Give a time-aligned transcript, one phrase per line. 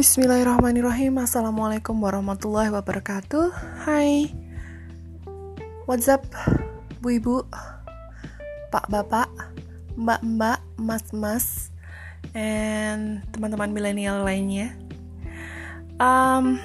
[0.00, 1.20] Bismillahirrahmanirrahim.
[1.20, 3.52] Assalamualaikum warahmatullahi wabarakatuh.
[3.84, 4.32] Hai.
[5.84, 6.24] What's up
[7.04, 7.44] Bu ibu
[8.72, 9.28] Pak bapak
[10.00, 11.46] Mbak mbak Mas mas
[12.32, 14.72] And teman-teman milenial lainnya.
[16.00, 16.56] Um,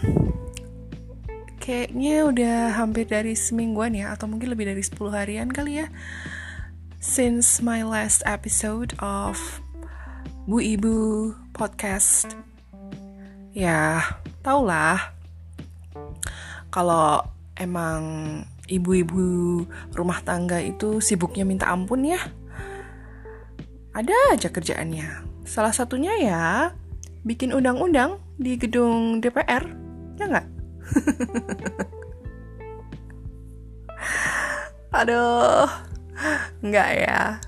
[1.59, 5.91] Kayaknya udah hampir dari semingguan ya Atau mungkin lebih dari 10 harian kali ya
[7.03, 9.59] Since my last episode of
[10.47, 12.54] Bu Ibu Podcast
[13.55, 14.03] ya
[14.43, 15.15] taulah.
[16.67, 17.23] Kalau
[17.55, 18.03] emang
[18.67, 19.63] ibu-ibu
[19.95, 22.19] rumah tangga itu sibuknya minta ampun ya
[23.95, 25.23] ada aja kerjaannya.
[25.47, 26.75] Salah satunya ya
[27.23, 29.63] bikin undang-undang di gedung DPR
[30.19, 30.47] ya nggak?
[34.99, 35.71] Aduh
[36.59, 37.39] nggak ya.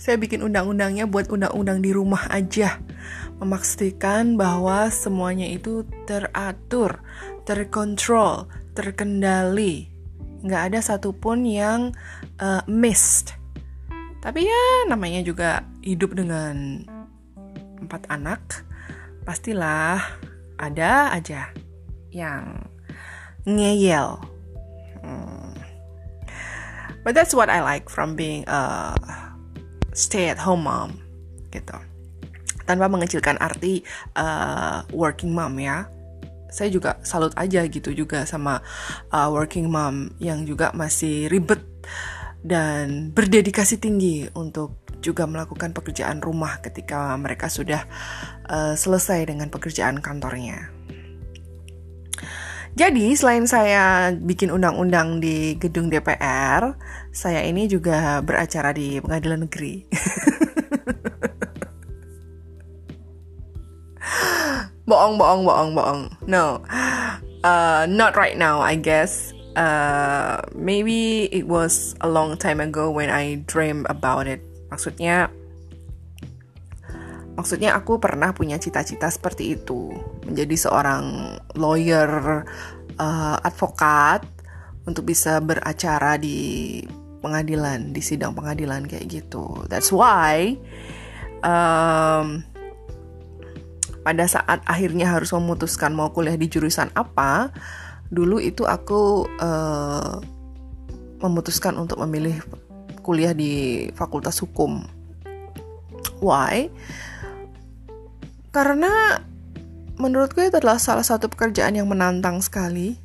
[0.00, 2.80] Saya bikin undang-undangnya buat undang-undang di rumah aja
[3.42, 7.02] memastikan bahwa semuanya itu teratur,
[7.42, 8.46] terkontrol,
[8.78, 9.90] terkendali.
[10.46, 11.90] Nggak ada satupun yang
[12.38, 13.34] uh, missed.
[14.22, 16.86] Tapi ya namanya juga hidup dengan
[17.82, 18.62] empat anak,
[19.26, 19.98] pastilah
[20.62, 21.50] ada aja
[22.14, 22.62] yang
[23.42, 24.22] ngeyel.
[25.02, 25.58] Hmm.
[27.02, 28.94] But that's what I like from being a
[29.90, 31.02] stay at home mom
[31.50, 31.91] gitu
[32.64, 33.82] tanpa mengecilkan arti
[34.18, 35.88] uh, working mom ya
[36.52, 38.60] saya juga salut aja gitu juga sama
[39.08, 41.64] uh, working mom yang juga masih ribet
[42.44, 47.88] dan berdedikasi tinggi untuk juga melakukan pekerjaan rumah ketika mereka sudah
[48.46, 50.70] uh, selesai dengan pekerjaan kantornya.
[52.72, 56.72] Jadi selain saya bikin undang-undang di gedung DPR,
[57.12, 59.84] saya ini juga beracara di pengadilan negeri.
[64.88, 66.02] bohong bohong bohong bohong.
[66.26, 66.62] No.
[67.42, 69.34] Uh, not right now I guess.
[69.52, 74.40] Uh, maybe it was a long time ago when I dream about it.
[74.72, 75.28] Maksudnya
[77.36, 79.92] maksudnya aku pernah punya cita-cita seperti itu.
[80.24, 82.44] Menjadi seorang lawyer
[82.96, 84.24] uh, advokat
[84.88, 86.80] untuk bisa beracara di
[87.22, 89.62] pengadilan di sidang pengadilan kayak gitu.
[89.70, 90.58] That's why
[91.46, 92.42] um,
[94.02, 97.54] pada saat akhirnya harus memutuskan mau kuliah di jurusan apa,
[98.10, 100.18] dulu itu aku uh,
[101.22, 102.42] memutuskan untuk memilih
[103.02, 104.82] kuliah di Fakultas Hukum.
[106.22, 106.70] Why?
[108.50, 109.18] Karena
[109.98, 112.98] menurutku itu adalah salah satu pekerjaan yang menantang sekali.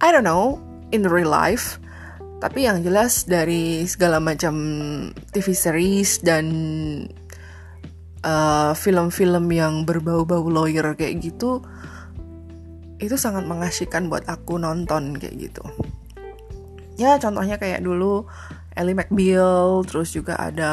[0.00, 0.62] I don't know
[0.94, 1.76] in real life,
[2.40, 4.54] tapi yang jelas dari segala macam
[5.34, 6.46] TV series dan
[8.20, 11.64] Eh, film-film uh, yang berbau-bau lawyer kayak gitu
[13.00, 15.64] itu sangat mengasihkan buat aku nonton kayak gitu.
[17.00, 18.28] Ya contohnya kayak dulu
[18.76, 20.72] Ellie McBeal terus juga ada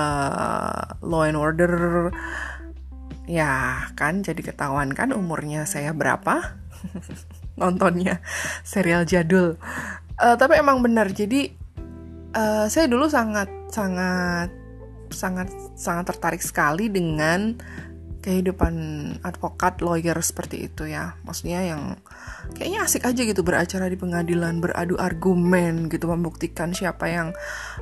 [0.99, 2.11] Law and Order.
[3.31, 6.59] Ya kan jadi ketahuan kan umurnya saya berapa?
[7.63, 8.19] Nontonnya
[8.67, 9.55] serial jadul.
[10.19, 11.55] Uh, tapi emang benar jadi
[12.35, 14.51] uh, saya dulu sangat sangat
[15.11, 17.59] sangat sangat tertarik sekali dengan
[18.27, 18.75] kehidupan
[19.23, 21.15] advokat lawyer seperti itu ya.
[21.23, 21.95] Maksudnya yang
[22.59, 27.31] kayaknya asik aja gitu beracara di pengadilan beradu argumen gitu membuktikan siapa yang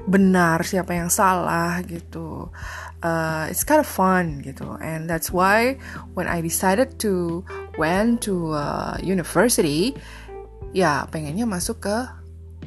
[0.06, 2.54] benar siapa yang salah gitu.
[3.02, 4.78] Uh, it's kind of fun gitu.
[4.86, 5.82] And that's why
[6.14, 7.42] when I decided to
[7.82, 9.98] went to uh, university
[10.78, 11.98] ya pengennya masuk ke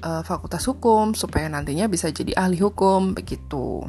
[0.02, 3.86] uh, fakultas hukum supaya nantinya bisa jadi ahli hukum begitu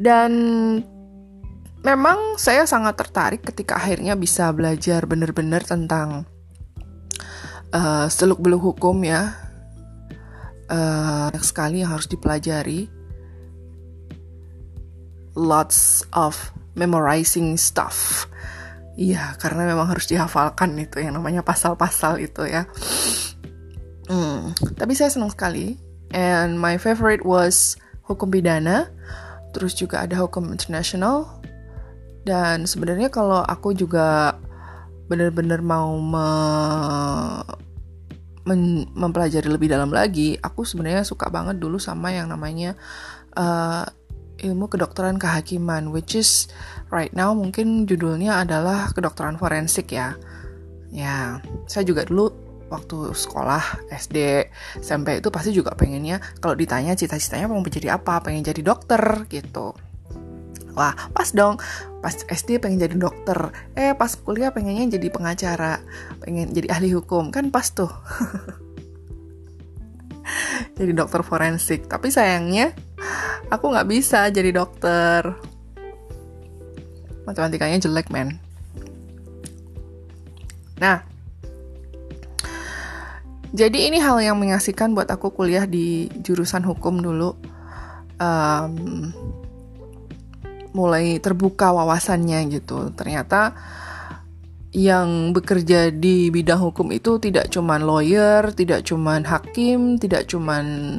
[0.00, 0.32] dan
[1.84, 6.24] memang saya sangat tertarik ketika akhirnya bisa belajar benar-benar tentang
[7.76, 9.36] uh, seluk-beluk hukum ya.
[10.70, 12.88] Uh, banyak sekali yang harus dipelajari.
[15.36, 16.36] Lots of
[16.72, 18.24] memorizing stuff.
[18.96, 22.64] Iya, karena memang harus dihafalkan itu yang namanya pasal-pasal itu ya.
[24.08, 25.76] Hmm, tapi saya senang sekali.
[26.10, 27.78] And my favorite was
[28.08, 28.90] hukum pidana
[29.50, 31.40] terus juga ada hukum internasional
[32.22, 34.38] dan sebenarnya kalau aku juga
[35.10, 36.28] benar-benar mau me,
[38.46, 42.78] men, mempelajari lebih dalam lagi aku sebenarnya suka banget dulu sama yang namanya
[43.34, 43.88] uh,
[44.40, 46.48] ilmu kedokteran kehakiman which is
[46.88, 50.16] right now mungkin judulnya adalah kedokteran forensik ya.
[50.90, 51.38] Ya
[51.70, 54.46] saya juga dulu waktu sekolah SD
[54.78, 59.74] SMP itu pasti juga pengennya kalau ditanya cita-citanya mau menjadi apa pengen jadi dokter gitu.
[60.78, 61.58] Wah pas dong.
[62.00, 63.50] Pas SD pengen jadi dokter.
[63.74, 65.82] Eh pas kuliah pengennya jadi pengacara.
[66.22, 67.34] Pengen jadi ahli hukum.
[67.34, 67.90] Kan pas tuh.
[70.78, 71.90] Jadi dokter forensik.
[71.90, 72.70] Tapi sayangnya
[73.50, 75.26] aku nggak bisa jadi dokter.
[77.26, 78.38] Matematikanya jelek men.
[80.78, 81.09] Nah
[83.50, 87.34] jadi ini hal yang mengasihkan buat aku kuliah di jurusan hukum dulu.
[88.20, 89.10] Um,
[90.70, 92.94] mulai terbuka wawasannya gitu.
[92.94, 93.58] Ternyata
[94.70, 100.98] yang bekerja di bidang hukum itu tidak cuman lawyer, tidak cuman hakim, tidak cuman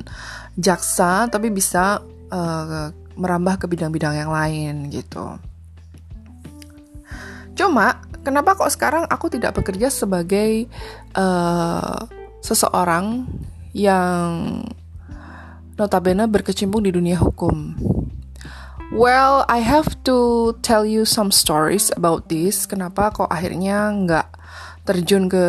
[0.59, 2.03] jaksa, tapi bisa
[2.35, 5.39] uh, merambah ke bidang-bidang yang lain gitu.
[7.55, 10.67] Cuma kenapa kok sekarang aku tidak bekerja sebagai
[11.15, 13.29] uh, seseorang
[13.71, 14.59] yang
[15.79, 17.75] notabene berkecimpung di dunia hukum.
[18.91, 22.67] Well, I have to tell you some stories about this.
[22.67, 24.27] Kenapa kok akhirnya nggak
[24.83, 25.45] terjun ke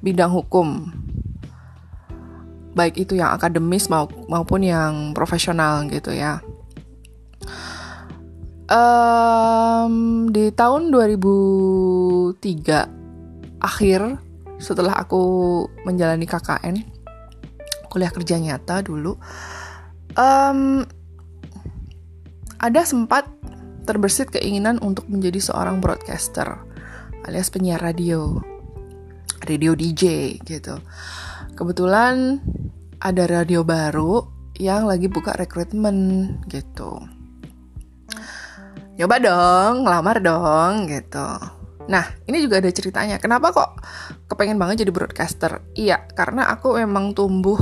[0.00, 0.88] bidang hukum?
[2.72, 6.40] Baik itu yang akademis maupun yang profesional gitu ya.
[8.72, 14.25] Um, di tahun 2003 akhir
[14.56, 16.76] setelah aku menjalani KKN
[17.92, 19.16] kuliah kerja nyata dulu
[20.16, 20.84] um,
[22.56, 23.28] ada sempat
[23.84, 26.60] terbersit keinginan untuk menjadi seorang broadcaster
[27.24, 28.40] alias penyiar radio
[29.44, 30.80] radio DJ gitu
[31.54, 32.40] kebetulan
[33.00, 34.24] ada radio baru
[34.56, 37.04] yang lagi buka rekrutmen gitu
[38.96, 41.28] Coba dong, ngelamar dong gitu.
[41.86, 43.16] Nah, ini juga ada ceritanya.
[43.22, 43.70] Kenapa kok
[44.26, 45.62] kepengen banget jadi broadcaster?
[45.78, 47.58] Iya, karena aku memang tumbuh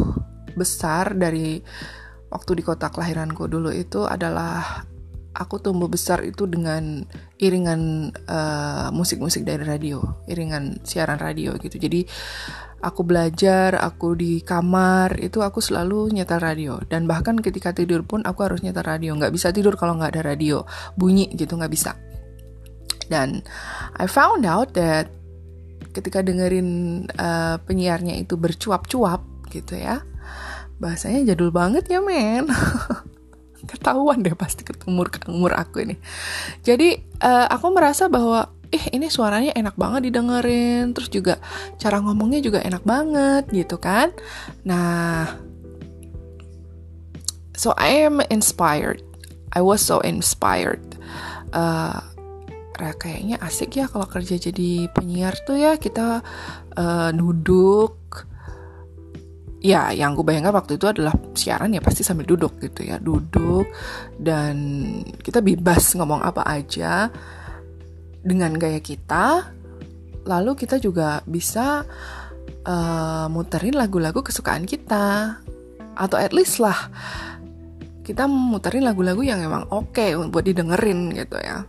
[0.57, 1.61] besar dari
[2.33, 4.83] waktu di kota kelahiranku dulu itu adalah
[5.35, 7.03] aku tumbuh besar itu dengan
[7.43, 9.99] iringan eh, musik-musik uh, dari radio,
[10.31, 11.77] iringan siaran radio gitu.
[11.77, 12.07] Jadi
[12.81, 18.23] aku belajar, aku di kamar itu aku selalu nyetel radio dan bahkan ketika tidur pun
[18.23, 19.13] aku harus nyetel radio.
[19.19, 20.63] Nggak bisa tidur kalau nggak ada radio,
[20.95, 22.14] bunyi gitu nggak bisa.
[23.09, 23.45] Dan
[23.99, 25.11] I found out that
[25.95, 29.23] ketika dengerin uh, penyiarnya itu bercuap-cuap
[29.55, 30.03] gitu ya,
[30.83, 32.51] bahasanya jadul banget ya men.
[33.71, 35.97] Ketahuan deh pasti ketumur umur aku ini.
[36.61, 41.39] Jadi uh, aku merasa bahwa eh ini suaranya enak banget didengerin, terus juga
[41.79, 44.11] cara ngomongnya juga enak banget gitu kan.
[44.67, 45.31] Nah,
[47.55, 49.01] so I am inspired.
[49.55, 50.83] I was so inspired.
[51.55, 52.03] Uh,
[52.75, 55.79] kayaknya asik ya kalau kerja jadi penyiar tuh ya.
[55.79, 56.21] Kita
[56.75, 57.97] uh, duduk.
[59.65, 63.01] Ya yang gue bayangkan waktu itu adalah siaran ya pasti sambil duduk gitu ya.
[63.01, 63.65] Duduk
[64.21, 64.57] dan
[65.25, 67.09] kita bebas ngomong apa aja
[68.21, 69.55] dengan gaya kita.
[70.29, 71.85] Lalu kita juga bisa
[72.69, 75.41] uh, muterin lagu-lagu kesukaan kita.
[75.95, 76.91] Atau at least lah
[78.05, 81.65] kita muterin lagu-lagu yang emang oke okay buat didengerin gitu ya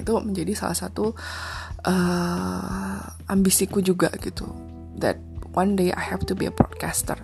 [0.00, 1.12] itu menjadi salah satu
[1.84, 4.48] uh, ambisiku juga gitu.
[4.96, 5.20] That
[5.54, 7.18] one day I have to be a broadcaster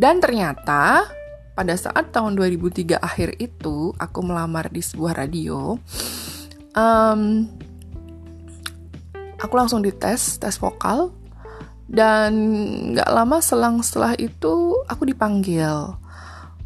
[0.00, 1.08] dan ternyata
[1.52, 5.76] pada saat tahun 2003 akhir itu aku melamar di sebuah radio
[6.72, 7.44] um,
[9.36, 11.12] aku langsung dites tes vokal
[11.90, 12.32] dan
[12.96, 16.00] nggak lama selang setelah itu aku dipanggil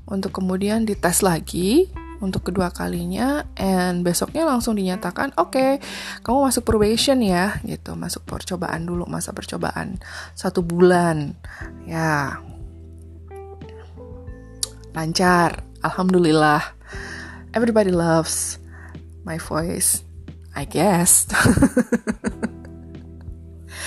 [0.05, 1.89] untuk kemudian dites lagi
[2.23, 5.71] untuk kedua kalinya and besoknya langsung dinyatakan oke okay,
[6.23, 7.97] kamu masuk probation ya gitu.
[7.99, 9.99] Masuk percobaan dulu masa percobaan
[10.35, 11.35] satu bulan.
[11.89, 12.39] Ya.
[14.95, 15.65] Lancar.
[15.83, 16.63] Alhamdulillah.
[17.55, 18.59] Everybody loves
[19.27, 20.03] my voice
[20.55, 21.27] I guess.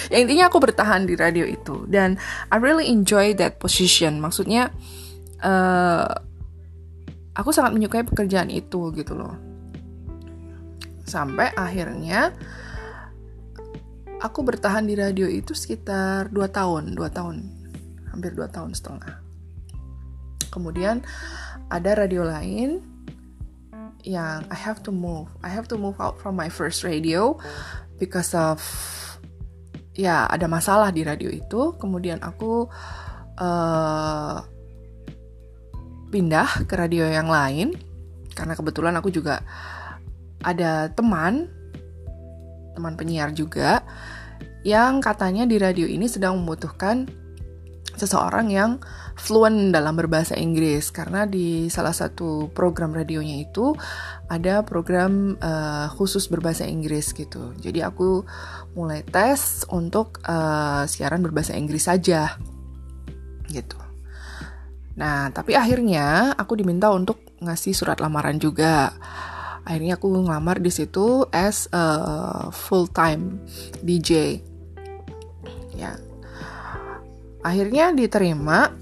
[0.07, 1.83] Ya intinya aku bertahan di radio itu.
[1.87, 2.15] Dan
[2.47, 4.23] I really enjoy that position.
[4.23, 4.71] Maksudnya
[5.43, 6.07] uh,
[7.37, 9.37] aku sangat menyukai pekerjaan itu gitu loh.
[11.05, 12.33] Sampai akhirnya
[14.17, 17.35] aku bertahan di radio itu sekitar 2 tahun 2 tahun
[18.09, 19.21] hampir 2 tahun setengah.
[20.49, 21.05] Kemudian
[21.69, 22.81] ada radio lain
[24.01, 25.29] yang I have to move.
[25.45, 27.37] I have to move out from my first radio
[28.01, 28.57] because of
[29.93, 31.77] ya ada masalah di radio itu.
[31.77, 32.65] Kemudian aku
[33.37, 34.56] uh,
[36.07, 37.75] pindah ke radio yang lain
[38.33, 39.41] karena kebetulan aku juga
[40.45, 41.49] ada teman
[42.77, 43.81] teman penyiar juga
[44.61, 47.09] yang katanya di radio ini sedang membutuhkan
[47.97, 48.71] seseorang yang
[49.17, 53.73] fluent dalam berbahasa Inggris karena di salah satu program radionya itu
[54.29, 57.57] ada program uh, khusus berbahasa Inggris gitu.
[57.57, 58.21] Jadi aku
[58.77, 62.37] mulai tes untuk uh, siaran berbahasa Inggris saja
[63.49, 63.86] gitu.
[64.97, 68.97] Nah, tapi akhirnya aku diminta untuk ngasih surat lamaran juga.
[69.61, 73.37] Akhirnya aku ngelamar di situ as a full time
[73.85, 74.41] DJ.
[75.77, 75.93] Ya,
[77.45, 78.73] akhirnya diterima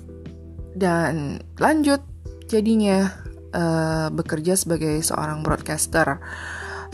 [0.72, 2.00] dan lanjut
[2.48, 3.12] jadinya
[3.51, 6.24] uh, bekerja sebagai seorang broadcaster,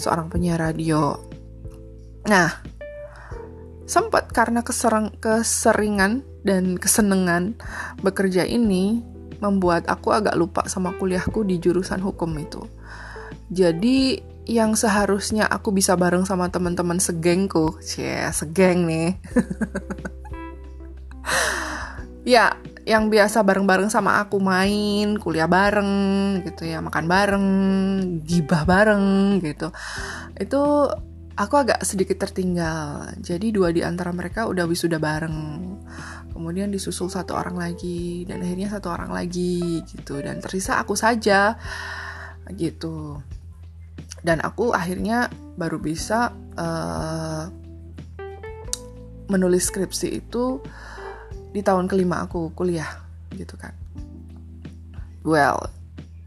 [0.01, 1.13] seorang penyiar radio.
[2.25, 2.49] Nah,
[3.91, 7.59] sempat karena keserang, keseringan dan kesenangan
[7.99, 9.03] bekerja ini
[9.43, 12.63] membuat aku agak lupa sama kuliahku di jurusan hukum itu.
[13.51, 19.11] Jadi yang seharusnya aku bisa bareng sama teman-teman segengku, cie segeng nih.
[22.23, 22.55] ya
[22.87, 25.91] yang biasa bareng-bareng sama aku main, kuliah bareng
[26.47, 27.47] gitu ya, makan bareng,
[28.23, 29.67] gibah bareng gitu.
[30.39, 30.87] Itu
[31.41, 33.09] aku agak sedikit tertinggal.
[33.17, 35.37] Jadi dua di antara mereka udah wisuda bareng.
[36.31, 41.57] Kemudian disusul satu orang lagi dan akhirnya satu orang lagi gitu dan tersisa aku saja
[42.53, 43.17] gitu.
[44.21, 47.49] Dan aku akhirnya baru bisa uh,
[49.31, 50.61] menulis skripsi itu
[51.51, 52.87] di tahun kelima aku kuliah
[53.35, 53.71] gitu kan
[55.23, 55.71] well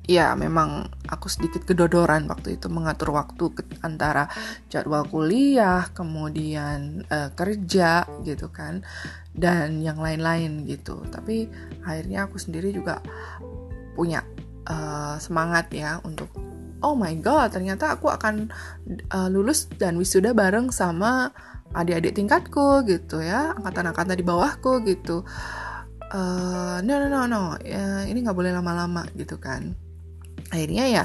[0.04, 4.28] ya memang aku sedikit kedodoran waktu itu mengatur waktu antara
[4.68, 8.84] jadwal kuliah kemudian uh, kerja gitu kan
[9.32, 11.00] dan yang lain-lain gitu.
[11.08, 11.49] Tapi
[11.82, 13.00] akhirnya aku sendiri juga
[13.96, 14.20] punya
[14.68, 16.28] uh, semangat ya untuk
[16.84, 18.52] oh my god ternyata aku akan
[19.08, 21.32] uh, lulus dan wisuda bareng sama
[21.73, 25.25] adik-adik tingkatku gitu ya angkatan-angkatan di bawahku gitu.
[26.14, 29.75] Uh, no no no no ya, ini nggak boleh lama-lama gitu kan
[30.54, 31.04] akhirnya ya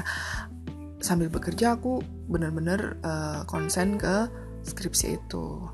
[1.02, 4.30] sambil bekerja aku bener-bener uh, konsen ke
[4.62, 5.66] skripsi itu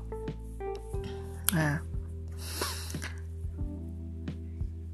[1.53, 1.77] nah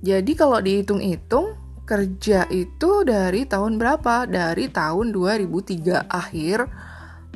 [0.03, 1.55] jadi kalau dihitung-hitung
[1.87, 4.27] kerja itu dari tahun berapa?
[4.27, 6.67] Dari tahun 2003 akhir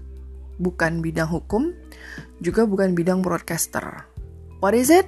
[0.57, 1.69] Bukan bidang hukum,
[2.41, 4.09] juga bukan bidang broadcaster.
[4.57, 5.05] What is it?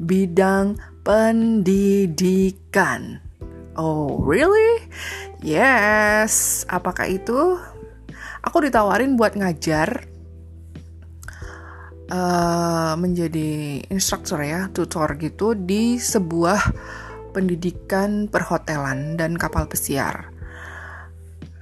[0.00, 3.20] Bidang pendidikan.
[3.76, 4.88] Oh, really?
[5.44, 6.64] Yes.
[6.66, 7.60] Apakah itu?
[8.42, 10.08] Aku ditawarin buat ngajar
[12.08, 16.72] uh, menjadi instruktur ya, tutor gitu di sebuah
[17.36, 20.32] pendidikan perhotelan dan kapal pesiar.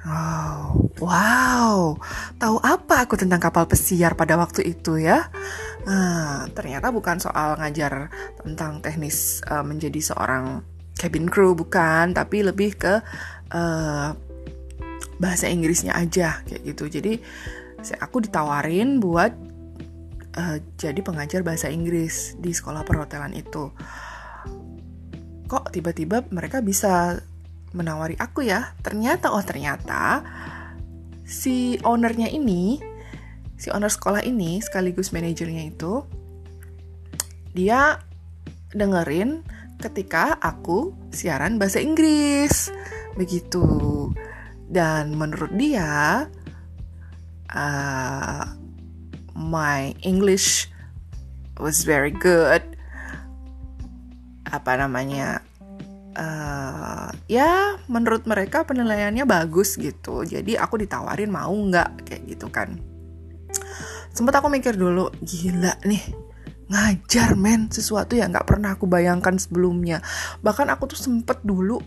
[0.06, 1.98] Wow, wow,
[2.38, 5.26] tahu apa aku tentang kapal pesiar pada waktu itu ya?
[5.82, 8.06] Nah, ternyata bukan soal ngajar
[8.38, 10.62] tentang teknis uh, menjadi seorang
[10.94, 13.02] cabin crew bukan, tapi lebih ke
[13.50, 14.14] uh,
[15.18, 16.86] bahasa Inggrisnya aja kayak gitu.
[16.86, 17.18] Jadi
[17.98, 19.34] aku ditawarin buat
[20.38, 23.74] uh, jadi pengajar bahasa Inggris di sekolah perhotelan itu
[25.46, 27.22] kok tiba-tiba mereka bisa
[27.76, 28.72] menawari aku ya.
[28.80, 30.24] Ternyata oh ternyata
[31.22, 32.80] si ownernya ini
[33.56, 36.04] si owner sekolah ini sekaligus manajernya itu
[37.56, 38.00] dia
[38.76, 39.40] dengerin
[39.80, 42.72] ketika aku siaran bahasa Inggris.
[43.16, 43.64] Begitu.
[44.66, 46.26] Dan menurut dia
[47.54, 48.44] uh,
[49.32, 50.68] my English
[51.56, 52.60] was very good.
[54.50, 55.45] Apa namanya
[56.16, 60.24] uh, ya menurut mereka penilaiannya bagus gitu.
[60.24, 62.80] Jadi aku ditawarin mau nggak kayak gitu kan.
[64.10, 66.02] Sempat aku mikir dulu gila nih
[66.66, 70.02] ngajar men sesuatu yang nggak pernah aku bayangkan sebelumnya.
[70.42, 71.78] Bahkan aku tuh sempet dulu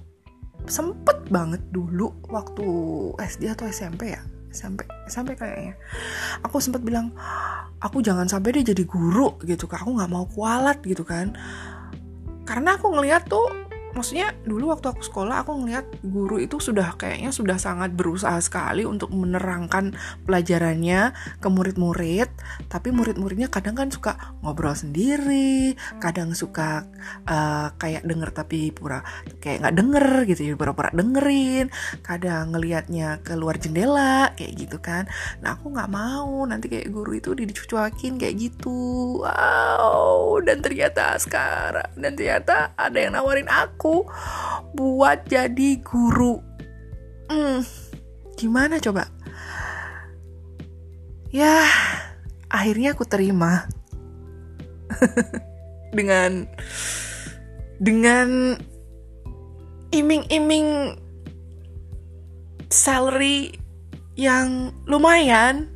[0.70, 2.66] sempet banget dulu waktu
[3.18, 4.22] SD atau SMP ya?
[4.50, 5.74] Sampai sampai kayaknya.
[6.46, 7.12] Aku sempat bilang
[7.82, 11.34] aku jangan sampai dia jadi guru gitu kan aku nggak mau kualat gitu kan.
[12.46, 17.32] Karena aku ngeliat tuh maksudnya dulu waktu aku sekolah aku ngeliat guru itu sudah kayaknya
[17.32, 22.30] sudah sangat berusaha sekali untuk menerangkan pelajarannya ke murid-murid.
[22.68, 26.86] Tapi murid-muridnya kadang kan suka ngobrol sendiri kadang suka
[27.26, 29.02] uh, kayak denger tapi pura
[29.40, 31.72] kayak nggak denger gitu ya pura-pura dengerin.
[32.04, 35.08] Kadang ngelihatnya keluar jendela kayak gitu kan.
[35.40, 39.22] Nah aku nggak mau nanti kayak guru itu dicuakin kayak gitu.
[39.24, 44.04] Wow dan ternyata sekarang dan ternyata ada yang nawarin aku aku
[44.76, 46.44] buat jadi guru.
[47.32, 47.64] Hmm,
[48.36, 49.08] gimana coba?
[51.32, 51.64] Ya,
[52.52, 53.72] akhirnya aku terima.
[55.96, 56.44] dengan
[57.80, 58.60] dengan
[59.96, 61.00] iming-iming
[62.68, 63.56] salary
[64.20, 65.72] yang lumayan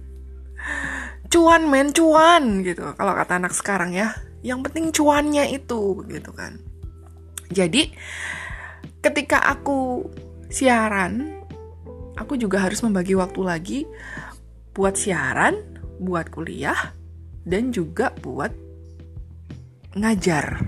[1.32, 4.12] cuan men cuan gitu kalau kata anak sekarang ya
[4.44, 6.60] yang penting cuannya itu gitu kan
[7.52, 7.92] jadi
[9.04, 10.08] ketika aku
[10.48, 11.44] siaran,
[12.16, 13.80] aku juga harus membagi waktu lagi
[14.72, 15.60] buat siaran,
[16.00, 16.96] buat kuliah,
[17.44, 18.54] dan juga buat
[19.98, 20.64] ngajar.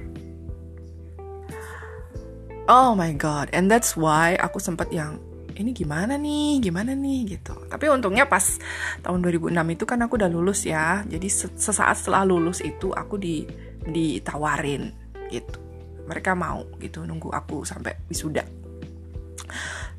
[2.65, 5.22] Oh my god, and that's why aku sempat yang
[5.55, 7.55] ini gimana nih, gimana nih gitu.
[7.70, 8.58] Tapi untungnya pas
[9.05, 11.05] tahun 2006 itu kan aku udah lulus ya.
[11.05, 13.46] Jadi sesaat setelah lulus itu aku di
[13.86, 14.89] ditawarin
[15.29, 15.64] gitu
[16.05, 18.45] mereka mau gitu nunggu aku sampai wisuda.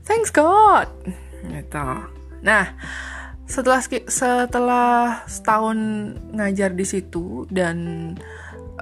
[0.06, 0.88] Thanks God
[1.46, 1.88] gitu.
[2.42, 2.64] Nah
[3.46, 3.78] setelah
[4.10, 5.78] setelah setahun
[6.34, 8.10] ngajar di situ dan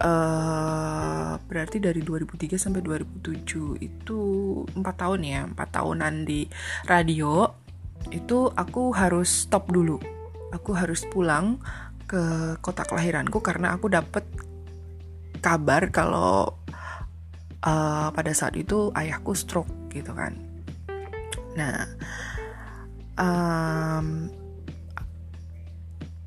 [0.00, 4.20] uh, berarti dari 2003 sampai 2007 itu
[4.72, 6.48] empat tahun ya empat tahunan di
[6.88, 7.44] radio
[8.12, 9.96] itu aku harus stop dulu.
[10.52, 11.58] Aku harus pulang
[12.04, 14.22] ke kota kelahiranku karena aku dapet
[15.40, 16.52] kabar kalau
[17.64, 20.36] uh, pada saat itu ayahku stroke gitu kan.
[21.56, 21.88] Nah
[23.18, 24.28] um,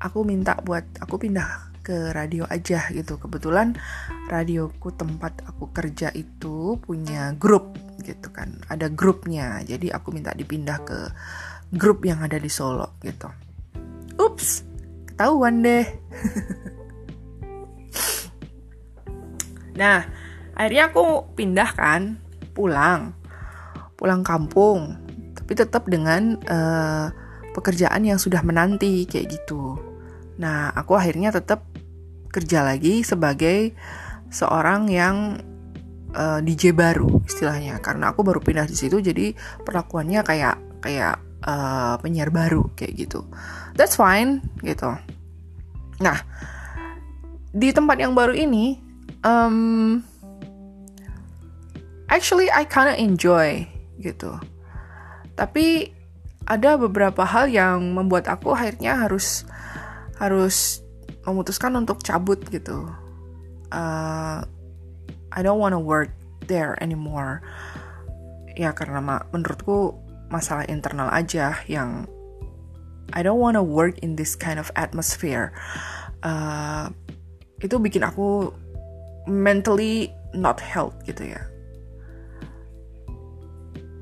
[0.02, 3.16] aku minta buat aku pindah ke radio aja gitu.
[3.16, 3.72] Kebetulan
[4.28, 7.72] radioku tempat aku kerja itu punya grup
[8.04, 8.60] gitu kan.
[8.68, 9.62] Ada grupnya.
[9.64, 10.98] Jadi aku minta dipindah ke
[11.72, 13.30] grup yang ada di Solo gitu.
[14.18, 14.66] Ups
[15.06, 15.86] ketahuan deh.
[19.78, 20.02] Nah
[20.58, 22.18] akhirnya aku pindah kan
[22.52, 23.14] pulang.
[23.94, 25.08] Pulang kampung
[25.48, 27.08] tapi tetap dengan uh,
[27.56, 29.80] pekerjaan yang sudah menanti kayak gitu.
[30.36, 31.64] Nah aku akhirnya tetap
[32.28, 33.72] kerja lagi sebagai
[34.28, 35.40] seorang yang
[36.12, 37.80] uh, eh, DJ baru istilahnya.
[37.80, 39.32] Karena aku baru pindah di situ jadi
[39.64, 41.16] perlakuannya kayak kayak
[41.48, 43.24] uh, penyiar baru kayak gitu.
[43.72, 45.00] That's fine gitu.
[46.04, 46.18] Nah
[47.56, 48.76] di tempat yang baru ini
[49.24, 50.04] um,
[52.08, 53.68] actually I kinda enjoy
[54.00, 54.34] gitu.
[55.36, 55.92] Tapi
[56.48, 59.44] ada beberapa hal yang membuat aku akhirnya harus
[60.16, 60.82] harus
[61.22, 62.88] memutuskan untuk cabut gitu.
[63.68, 64.40] Uh,
[65.28, 66.10] I don't wanna work
[66.48, 67.44] there anymore.
[68.56, 69.94] Ya karena ma menurutku
[70.32, 72.08] masalah internal aja yang
[73.12, 75.52] I don't wanna work in this kind of atmosphere.
[76.24, 76.90] Uh,
[77.62, 78.50] itu bikin aku
[79.28, 81.42] mentally not health gitu ya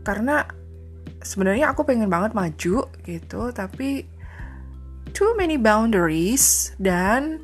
[0.07, 0.47] karena
[1.19, 4.07] sebenarnya aku pengen banget maju gitu tapi
[5.11, 7.43] too many boundaries dan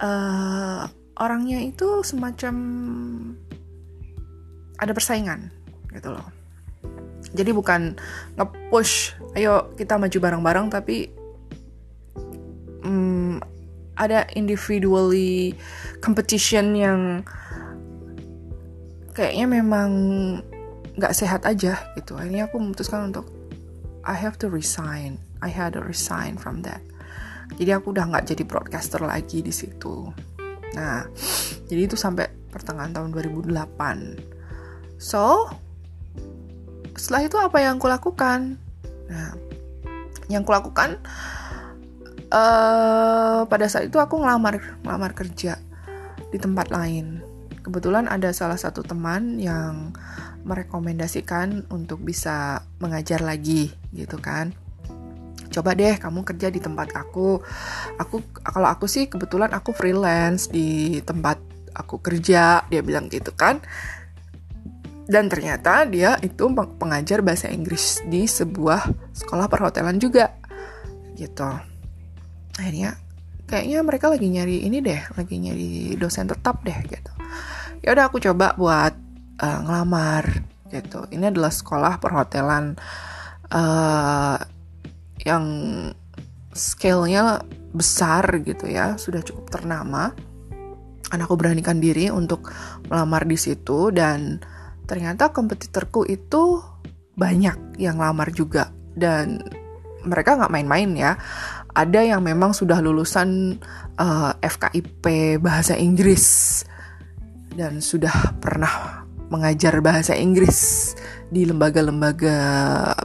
[0.00, 0.88] uh,
[1.20, 2.54] orangnya itu semacam
[4.80, 5.52] ada persaingan
[5.92, 6.26] gitu loh.
[7.34, 7.98] Jadi bukan
[8.40, 11.10] nge-push ayo kita maju bareng-bareng tapi
[12.86, 13.42] um,
[13.98, 15.54] ada individually
[16.02, 17.00] competition yang
[19.14, 19.90] kayaknya memang
[20.94, 22.14] nggak sehat aja gitu.
[22.14, 23.26] Akhirnya aku memutuskan untuk
[24.04, 25.18] I have to resign.
[25.40, 26.80] I had to resign from that.
[27.56, 30.08] Jadi aku udah nggak jadi broadcaster lagi di situ.
[30.76, 31.06] Nah
[31.68, 33.50] jadi itu sampai pertengahan tahun 2008
[35.02, 35.50] so
[36.94, 38.56] setelah itu apa yang aku lakukan?
[39.10, 39.34] Nah
[40.30, 41.02] yang aku lakukan
[42.32, 45.58] uh, pada saat itu aku ngelamar ngelamar kerja
[46.30, 47.22] di tempat lain.
[47.64, 49.96] Kebetulan ada salah satu teman yang
[50.44, 54.52] merekomendasikan untuk bisa mengajar lagi gitu kan.
[55.50, 57.40] Coba deh kamu kerja di tempat aku.
[57.98, 61.38] Aku kalau aku sih kebetulan aku freelance di tempat
[61.74, 63.62] aku kerja dia bilang gitu kan.
[65.04, 66.48] Dan ternyata dia itu
[66.80, 70.32] pengajar bahasa Inggris di sebuah sekolah perhotelan juga
[71.14, 71.44] gitu.
[72.56, 72.96] Akhirnya
[73.44, 77.12] kayaknya mereka lagi nyari ini deh lagi nyari dosen tetap deh gitu.
[77.84, 79.03] Ya udah aku coba buat
[79.40, 81.06] uh, ngelamar gitu.
[81.10, 82.74] Ini adalah sekolah perhotelan
[83.54, 84.38] uh,
[85.22, 85.44] yang
[86.54, 87.42] scale-nya
[87.74, 90.14] besar gitu ya, sudah cukup ternama.
[91.10, 92.50] Dan aku beranikan diri untuk
[92.90, 94.42] melamar di situ dan
[94.84, 96.58] ternyata kompetitorku itu
[97.14, 99.38] banyak yang lamar juga dan
[100.02, 101.12] mereka nggak main-main ya.
[101.74, 103.58] Ada yang memang sudah lulusan
[103.98, 106.62] uh, eh, FKIP bahasa Inggris
[107.54, 109.03] dan sudah pernah
[109.34, 110.94] mengajar bahasa Inggris
[111.26, 112.38] di lembaga-lembaga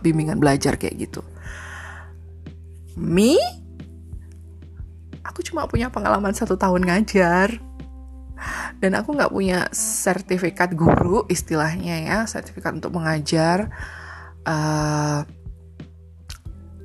[0.05, 1.25] bimbingan belajar kayak gitu.
[2.93, 3.33] Me,
[5.25, 7.57] aku cuma punya pengalaman satu tahun ngajar
[8.77, 13.73] dan aku nggak punya sertifikat guru istilahnya ya sertifikat untuk mengajar.
[14.45, 15.25] Uh,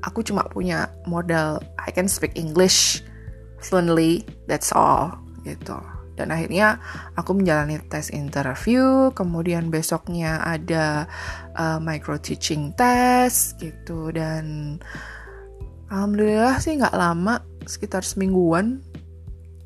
[0.00, 3.04] aku cuma punya modal I can speak English
[3.60, 6.78] fluently, that's all gitu dan akhirnya
[7.18, 11.10] aku menjalani tes interview kemudian besoknya ada
[11.58, 14.14] uh, micro teaching test gitu.
[14.14, 14.78] Dan
[15.90, 18.78] alhamdulillah sih nggak lama sekitar semingguan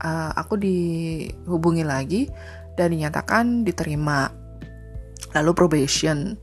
[0.01, 2.23] uh, aku dihubungi lagi
[2.81, 4.33] dan dinyatakan diterima.
[5.37, 6.41] Lalu probation.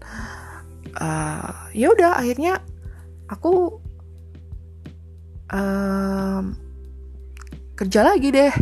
[0.95, 2.61] Uh, ya udah akhirnya
[3.27, 3.81] aku
[5.51, 6.55] um,
[7.75, 8.53] kerja lagi deh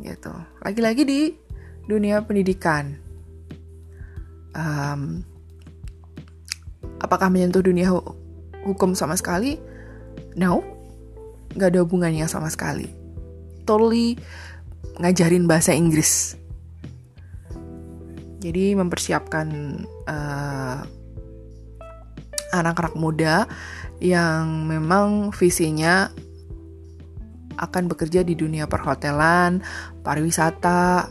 [0.00, 0.32] gitu.
[0.64, 1.20] Lagi-lagi di
[1.86, 2.96] dunia pendidikan.
[4.56, 5.22] Um,
[6.98, 7.88] apakah menyentuh dunia
[8.66, 9.60] hukum sama sekali?
[10.34, 10.64] No.
[11.54, 12.86] Nggak ada hubungannya sama sekali.
[13.66, 14.18] Totally
[15.00, 16.36] ngajarin bahasa Inggris.
[18.40, 19.48] Jadi mempersiapkan
[20.08, 20.80] uh,
[22.56, 23.44] anak-anak muda
[24.00, 26.08] yang memang visinya
[27.60, 29.60] akan bekerja di dunia perhotelan,
[30.02, 31.10] pariwisata,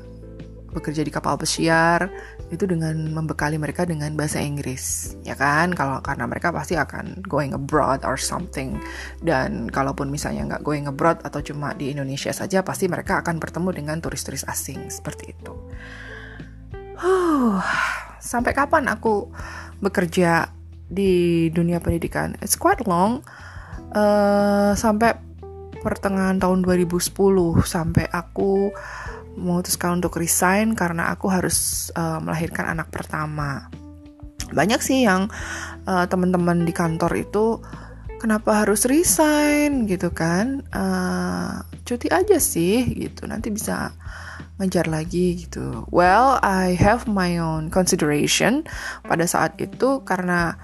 [0.69, 2.09] bekerja di kapal pesiar
[2.49, 5.73] itu dengan membekali mereka dengan bahasa Inggris ya kan?
[5.73, 8.77] Kalau karena mereka pasti akan going abroad or something.
[9.21, 13.69] Dan kalaupun misalnya nggak going abroad atau cuma di Indonesia saja pasti mereka akan bertemu
[13.73, 15.53] dengan turis-turis asing seperti itu.
[16.99, 17.61] Huh,
[18.19, 19.29] sampai kapan aku
[19.79, 20.49] bekerja
[20.89, 22.33] di dunia pendidikan?
[22.41, 23.21] It's quite long.
[23.89, 25.28] Uh, sampai
[25.79, 27.11] pertengahan tahun 2010
[27.63, 28.71] sampai aku
[29.39, 33.71] memutuskan untuk resign karena aku harus uh, melahirkan anak pertama.
[34.51, 35.31] Banyak sih yang
[35.87, 37.61] uh, teman-teman di kantor itu
[38.19, 40.67] kenapa harus resign gitu kan?
[40.75, 43.29] Uh, cuti aja sih gitu.
[43.29, 43.95] Nanti bisa
[44.59, 45.87] ngejar lagi gitu.
[45.87, 48.67] Well, I have my own consideration
[49.07, 50.59] pada saat itu karena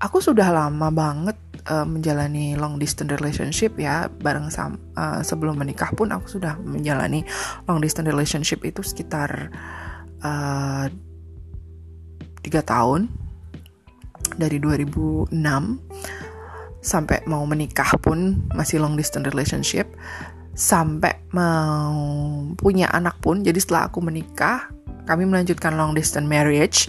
[0.00, 1.36] aku sudah lama banget
[1.70, 7.22] uh, menjalani long distance relationship ya bareng sam uh, sebelum menikah pun aku sudah menjalani
[7.70, 9.54] long distance relationship itu sekitar
[10.26, 10.90] uh,
[12.42, 13.06] tiga tahun.
[14.30, 15.32] Dari 2006
[16.80, 19.86] sampai mau menikah pun masih long distance relationship.
[20.56, 21.96] Sampai mau
[22.58, 24.68] punya anak pun jadi setelah aku menikah
[25.08, 26.88] kami melanjutkan long distance marriage.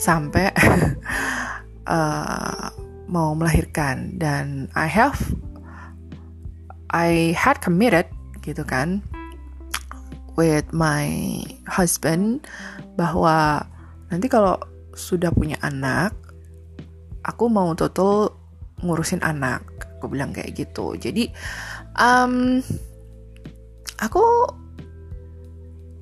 [0.00, 0.50] Sampai
[1.86, 2.72] uh,
[3.08, 4.20] mau melahirkan.
[4.20, 5.18] Dan I have
[6.92, 8.08] I had committed
[8.44, 9.04] gitu kan
[10.38, 12.46] with my husband
[12.94, 13.66] bahwa
[14.08, 14.56] nanti kalau
[14.94, 16.14] sudah punya anak
[17.26, 18.32] aku mau total
[18.80, 19.64] ngurusin anak.
[19.98, 20.94] Aku bilang kayak gitu.
[20.94, 21.28] Jadi
[21.98, 22.62] um,
[23.98, 24.22] aku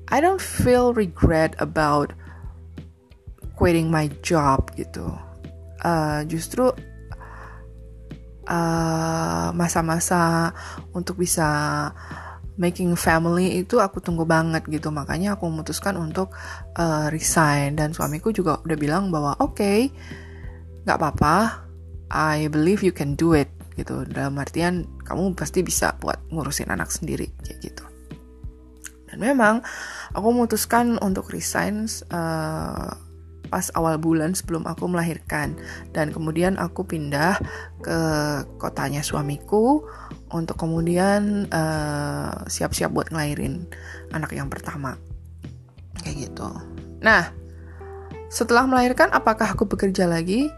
[0.07, 2.15] I don't feel regret about
[3.59, 5.11] quitting my job gitu.
[5.83, 6.71] Uh, justru
[8.47, 11.43] Eh, masa-masa uh, untuk bisa
[12.55, 14.87] making family itu aku tunggu banget gitu.
[14.87, 16.31] Makanya aku memutuskan untuk
[16.79, 17.75] uh, resign.
[17.75, 19.79] Dan suamiku juga udah bilang bahwa oke okay,
[20.87, 21.67] nggak apa-apa.
[22.07, 24.07] I believe you can do it gitu.
[24.07, 27.83] Dalam artian kamu pasti bisa buat ngurusin anak sendiri kayak gitu.
[29.11, 29.59] Dan memang
[30.15, 31.83] aku memutuskan untuk resign
[32.15, 32.95] uh,
[33.47, 35.55] pas awal bulan sebelum aku melahirkan.
[35.95, 37.39] Dan kemudian aku pindah
[37.81, 37.99] ke
[38.61, 39.83] kotanya suamiku
[40.31, 43.67] untuk kemudian eh, siap-siap uh, buat ngelahirin
[44.11, 44.99] anak yang pertama.
[46.03, 46.49] Kayak gitu.
[47.01, 47.31] Nah
[48.27, 50.51] setelah melahirkan apakah aku bekerja lagi?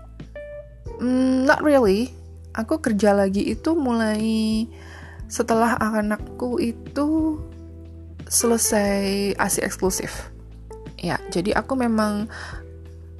[0.97, 2.09] Mm, not really.
[2.57, 4.65] Aku kerja lagi itu mulai
[5.29, 7.37] setelah anakku itu
[8.25, 10.33] selesai asi eksklusif.
[10.97, 12.27] Ya jadi aku memang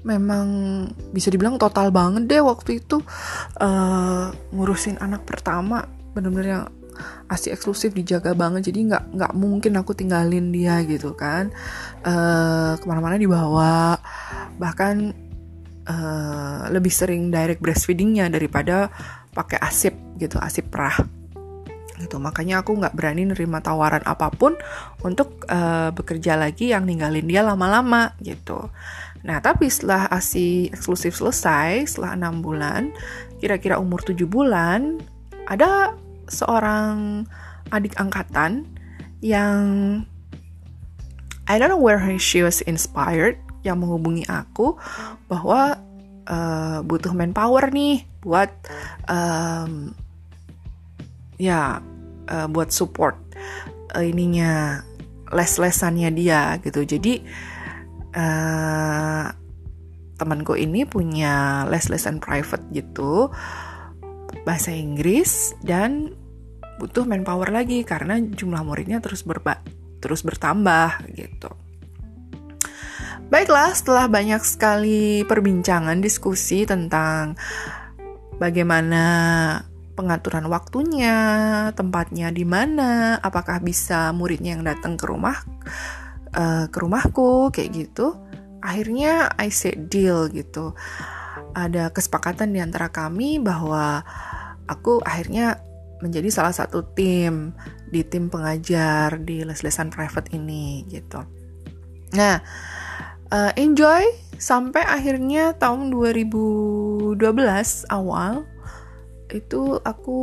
[0.04, 0.48] memang
[1.12, 3.02] bisa dibilang total banget deh waktu itu
[3.60, 5.86] uh, ngurusin anak pertama.
[6.16, 6.64] Bener-bener yang
[7.32, 8.72] asi eksklusif dijaga banget.
[8.72, 11.52] Jadi nggak nggak mungkin aku tinggalin dia gitu kan.
[12.04, 14.00] Uh, ke mana-mana dibawa.
[14.60, 14.96] Bahkan
[15.88, 18.92] uh, lebih sering direct breastfeedingnya daripada
[19.34, 20.98] pakai asip gitu asip perah
[22.00, 22.16] gitu.
[22.18, 24.56] Makanya aku nggak berani nerima tawaran apa pun
[25.04, 28.72] untuk uh, bekerja lagi yang ninggalin dia lama-lama gitu
[29.20, 32.96] nah tapi setelah asi eksklusif selesai setelah enam bulan
[33.44, 35.00] kira-kira umur tujuh bulan
[35.50, 35.96] ada
[36.32, 37.28] seorang
[37.74, 38.64] adik angkatan
[39.20, 39.64] yang
[41.50, 44.78] I don't know where she was inspired yang menghubungi aku
[45.28, 45.82] bahwa
[46.30, 48.54] uh, butuh manpower nih buat
[49.10, 49.92] um,
[51.42, 51.82] ya
[52.30, 53.18] uh, buat support
[53.98, 54.86] uh, ininya
[55.34, 56.86] les-lesannya dia gitu.
[56.86, 57.26] Jadi
[58.16, 59.26] uh,
[60.20, 63.32] temanku ini punya les-lesan private gitu
[64.44, 66.14] bahasa Inggris dan
[66.80, 69.60] butuh manpower lagi karena jumlah muridnya terus berba
[70.00, 71.52] terus bertambah gitu.
[73.30, 77.38] Baiklah, setelah banyak sekali perbincangan diskusi tentang
[78.42, 79.04] bagaimana
[79.94, 81.18] pengaturan waktunya,
[81.78, 85.36] tempatnya di mana, apakah bisa muridnya yang datang ke rumah
[86.36, 88.18] uh, ke rumahku kayak gitu.
[88.60, 90.76] Akhirnya I said deal gitu.
[91.56, 94.04] Ada kesepakatan di antara kami bahwa
[94.68, 95.64] aku akhirnya
[96.00, 97.52] menjadi salah satu tim
[97.92, 101.20] di tim pengajar di les-lesan private ini gitu.
[102.16, 102.40] Nah,
[103.34, 104.04] uh, enjoy
[104.40, 107.20] sampai akhirnya tahun 2012
[107.92, 108.48] awal
[109.30, 110.22] itu aku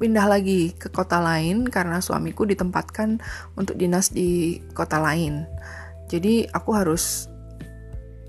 [0.00, 3.20] pindah lagi ke kota lain karena suamiku ditempatkan
[3.54, 5.44] untuk dinas di kota lain.
[6.08, 7.28] Jadi aku harus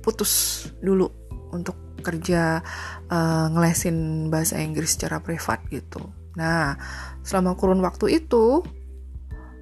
[0.04, 1.08] putus dulu
[1.56, 2.60] untuk kerja
[3.08, 6.02] uh, ngelesin bahasa Inggris secara privat gitu.
[6.36, 6.76] Nah,
[7.24, 8.60] selama kurun waktu itu,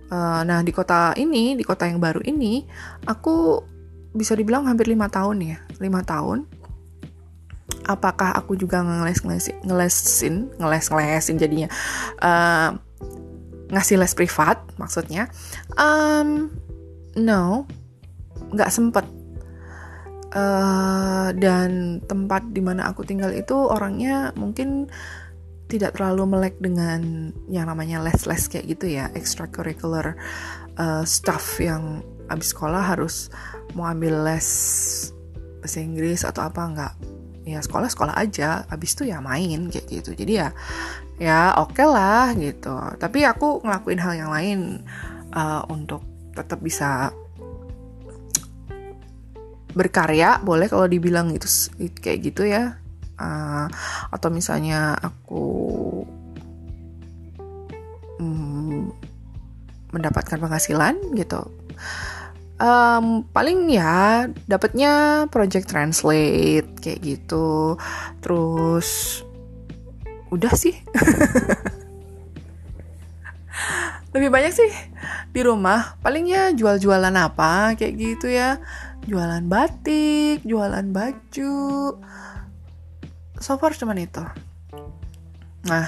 [0.09, 2.65] uh, nah di kota ini, di kota yang baru ini,
[3.05, 3.61] aku
[4.15, 6.58] bisa dibilang hampir lima tahun ya, lima tahun
[7.85, 11.69] apakah aku juga ngeles ngelesin ngelesin ngeles ngelesin jadinya?
[12.19, 12.75] Uh,
[13.69, 15.29] ngasih les privat maksudnya.
[15.77, 16.49] Um,
[17.15, 17.69] no
[18.51, 19.05] nggak sempet.
[20.29, 24.85] Uh, dan tempat di mana aku tinggal itu orangnya mungkin
[25.69, 30.13] tidak terlalu melek dengan yang namanya les-les kayak gitu ya extracurricular
[30.77, 33.33] uh, stuff yang abis sekolah harus
[33.73, 34.49] mau ambil les
[35.61, 36.93] bahasa Inggris atau apa nggak
[37.49, 38.69] ya sekolah sekolah aja.
[38.69, 40.13] Abis itu ya main kayak gitu.
[40.13, 40.49] Jadi ya
[41.17, 42.75] ya oke okay lah gitu.
[43.01, 44.59] Tapi aku ngelakuin hal yang lain
[45.33, 46.05] uh, untuk
[46.37, 47.11] tetap bisa
[49.73, 51.47] berkarya boleh kalau dibilang itu
[51.99, 52.77] kayak gitu ya.
[53.19, 53.67] Uh,
[54.15, 55.43] atau misalnya aku
[58.15, 58.87] um,
[59.91, 61.43] mendapatkan penghasilan gitu
[62.59, 67.79] um, paling ya dapatnya project translate kayak gitu.
[68.21, 69.21] Terus
[70.29, 70.75] udah sih.
[74.13, 74.71] Lebih banyak sih
[75.33, 75.97] di rumah.
[76.03, 78.59] Palingnya jual-jualan apa kayak gitu ya.
[79.07, 81.95] Jualan batik jualan baju.
[83.39, 84.23] So far cuman itu.
[85.65, 85.87] Nah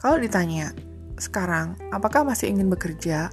[0.00, 0.72] kalau ditanya
[1.20, 3.28] sekarang apakah masih ingin bekerja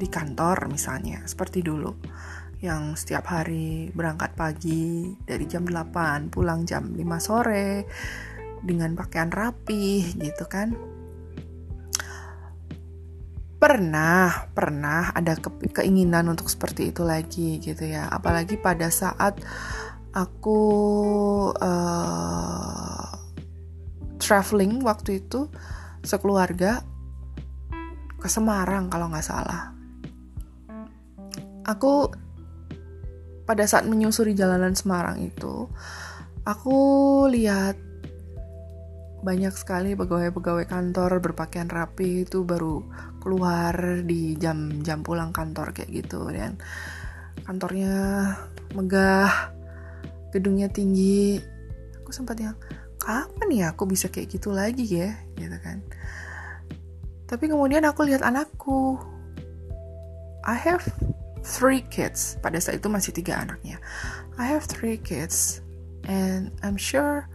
[0.00, 1.92] di kantor misalnya seperti dulu
[2.60, 7.88] yang setiap hari berangkat pagi dari jam 8 pulang jam 5 sore
[8.60, 10.76] dengan pakaian rapi gitu kan.
[13.60, 18.08] Pernah pernah ada ke keinginan untuk seperti itu lagi gitu ya.
[18.12, 19.40] Apalagi pada saat
[20.12, 20.60] aku
[21.56, 23.08] uh,
[24.20, 25.48] traveling waktu itu
[26.04, 26.84] sekeluarga
[28.20, 29.79] ke Semarang kalau nggak salah
[31.70, 32.10] aku
[33.46, 35.66] pada saat menyusuri jalanan Semarang itu
[36.46, 36.78] aku
[37.30, 37.78] lihat
[39.20, 42.80] banyak sekali pegawai-pegawai kantor berpakaian rapi itu baru
[43.20, 46.24] keluar di jam-jam pulang kantor kayak gitu.
[46.32, 46.56] Dan
[47.44, 47.92] kantornya
[48.72, 49.52] megah
[50.32, 51.36] gedungnya tinggi.
[52.00, 52.56] Aku sempat yang
[52.96, 55.20] kapan ya aku bisa kayak gitu lagi ya?
[55.36, 55.84] Gitu kan.
[57.28, 58.96] Tapi kemudian aku lihat anakku.
[60.48, 60.88] I have
[61.42, 62.36] three kids.
[62.40, 63.80] Pada saat itu masih tiga anaknya.
[64.40, 65.60] I have three kids,
[66.08, 67.28] and I'm sure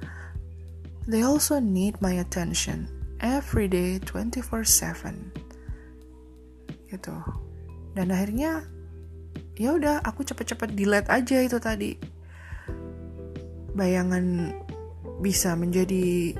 [1.05, 2.89] they also need my attention
[3.21, 5.33] every day 24/7.
[6.89, 7.15] Gitu.
[7.95, 8.65] Dan akhirnya
[9.55, 11.95] ya udah aku cepet-cepet delete aja itu tadi.
[13.75, 14.55] Bayangan
[15.19, 16.35] bisa menjadi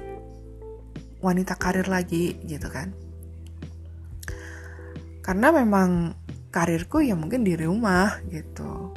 [1.23, 2.93] wanita karir lagi gitu kan
[5.25, 6.13] karena memang
[6.55, 8.95] karirku ya mungkin di rumah gitu.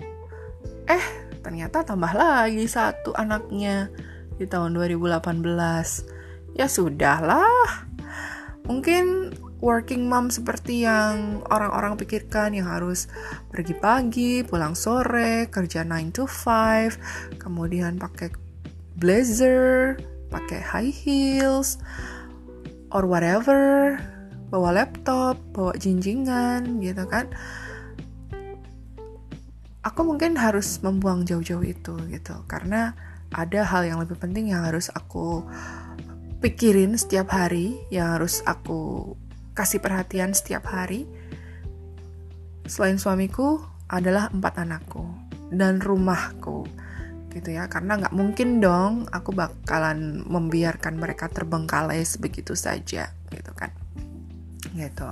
[0.86, 1.02] Eh
[1.42, 3.90] ternyata tambah lagi satu anaknya
[4.38, 7.90] di tahun 2018 ya sudahlah.
[8.70, 13.10] Mungkin working mom seperti yang orang-orang pikirkan yang harus
[13.50, 18.30] pergi pagi, pulang sore, kerja 9 to 5, kemudian pakai
[18.94, 19.98] blazer,
[20.30, 21.80] pakai high heels,
[22.94, 23.96] or whatever,
[24.48, 27.28] bawa laptop, bawa jinjingan gitu kan.
[29.84, 32.92] Aku mungkin harus membuang jauh-jauh itu gitu karena
[33.32, 35.44] ada hal yang lebih penting yang harus aku
[36.40, 39.14] pikirin setiap hari, yang harus aku
[39.56, 41.08] kasih perhatian setiap hari.
[42.68, 45.08] Selain suamiku adalah empat anakku
[45.48, 46.68] dan rumahku
[47.32, 53.72] gitu ya karena nggak mungkin dong aku bakalan membiarkan mereka terbengkalai sebegitu saja gitu kan
[54.74, 55.08] gitu.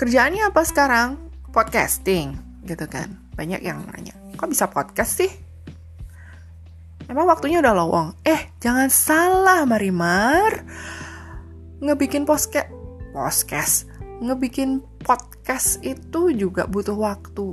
[0.00, 1.20] Kerjaannya apa sekarang?
[1.50, 3.20] Podcasting gitu kan.
[3.36, 5.28] Banyak yang nanya kok bisa podcast sih?
[7.12, 8.08] Emang waktunya udah lowong.
[8.24, 10.64] Eh jangan salah Marimar.
[11.84, 12.72] Ngebikin podcast
[13.12, 13.84] podcast.
[14.24, 17.52] Ngebikin podcast itu juga butuh waktu.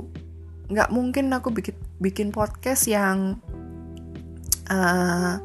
[0.72, 3.36] Nggak mungkin aku bikin bikin podcast yang
[4.72, 5.36] uh,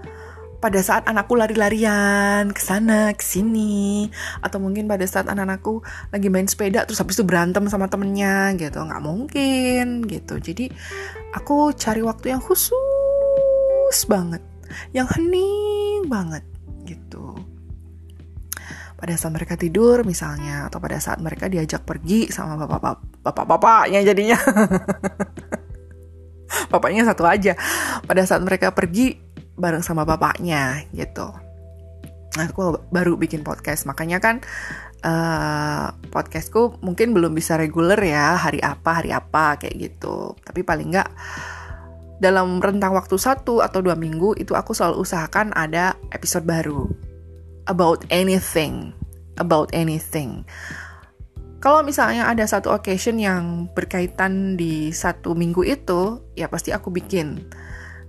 [0.63, 4.07] pada saat anakku lari-larian ke sana ke sini
[4.39, 5.83] atau mungkin pada saat anak-anakku
[6.15, 8.79] lagi main sepeda terus habis itu berantem sama temennya gitu.
[8.79, 10.39] Nggak mungkin gitu.
[10.39, 10.71] Jadi
[11.35, 14.39] aku cari waktu yang khusus banget
[14.95, 16.47] yang hening banget
[16.87, 17.35] gitu.
[18.95, 24.39] Pada saat mereka tidur misalnya atau pada saat mereka diajak pergi sama bapak-bapak bapak-bapaknya jadinya.
[26.69, 27.57] Bapaknya satu aja.
[28.05, 31.29] Pada saat mereka pergi bareng sama bapaknya gitu
[32.33, 34.41] aku baru bikin podcast makanya kan
[35.05, 40.97] uh, podcastku mungkin belum bisa reguler ya hari apa hari apa kayak gitu tapi paling
[40.97, 41.09] nggak
[42.17, 46.87] dalam rentang waktu satu atau dua minggu itu aku selalu usahakan ada episode baru
[47.67, 48.91] about anything,
[49.39, 50.43] about anything.
[51.63, 57.39] Kalau misalnya ada satu occasion yang berkaitan di satu minggu itu, ya pasti aku bikin.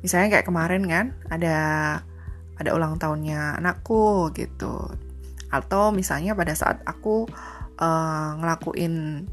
[0.05, 1.57] Misalnya kayak kemarin kan, ada
[2.61, 4.93] ada ulang tahunnya anakku gitu.
[5.49, 7.25] Atau misalnya pada saat aku
[7.81, 9.25] uh, ngelakuin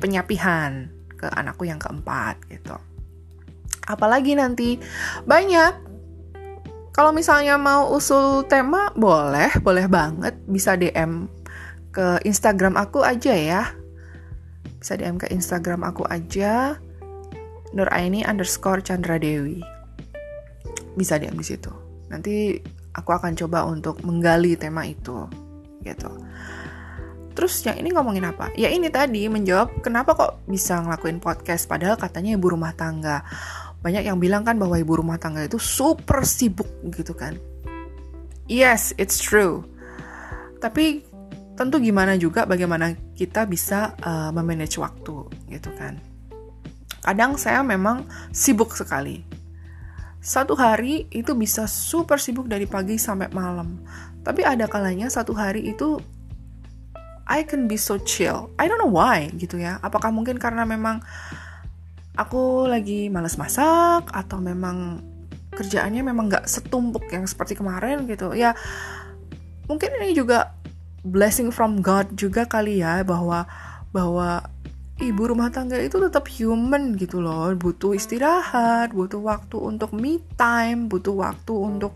[0.00, 2.78] penyapihan ke anakku yang keempat gitu.
[3.84, 4.80] Apalagi nanti
[5.28, 5.88] banyak
[6.98, 10.34] kalau misalnya mau usul tema, boleh, boleh banget.
[10.50, 11.30] Bisa DM
[11.94, 13.70] ke Instagram aku aja ya.
[14.82, 16.74] Bisa DM ke Instagram aku aja.
[17.70, 19.77] Nuraini underscore Chandra Dewi.
[20.96, 21.72] Bisa DM di situ.
[22.08, 22.56] Nanti
[22.94, 25.28] aku akan coba untuk menggali tema itu.
[25.84, 26.10] Gitu.
[27.38, 28.50] Terus yang ini ngomongin apa?
[28.58, 33.22] Ya ini tadi menjawab kenapa kok bisa ngelakuin podcast padahal katanya ibu rumah tangga
[33.78, 37.38] banyak yang bilang kan bahwa ibu rumah tangga itu super sibuk gitu kan.
[38.50, 39.62] Yes, it's true.
[40.58, 41.06] Tapi
[41.54, 46.02] tentu gimana juga bagaimana kita bisa uh, memanage waktu gitu kan.
[47.06, 48.02] Kadang saya memang
[48.34, 49.22] sibuk sekali.
[50.28, 53.80] Satu hari itu bisa super sibuk dari pagi sampai malam.
[54.20, 55.96] Tapi ada kalanya satu hari itu
[57.24, 58.52] I can be so chill.
[58.60, 59.80] I don't know why gitu ya.
[59.80, 61.00] Apakah mungkin karena memang
[62.12, 65.00] aku lagi males masak atau memang
[65.54, 68.54] kerjaannya memang nggak setumpuk yang seperti kemarin gitu ya
[69.66, 70.54] mungkin ini juga
[71.02, 73.46] blessing from God juga kali ya bahwa
[73.94, 74.44] bahwa
[74.98, 80.90] ibu rumah tangga itu tetap human gitu loh butuh istirahat butuh waktu untuk me time
[80.90, 81.94] butuh waktu untuk